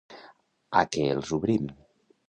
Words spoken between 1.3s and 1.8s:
obrim?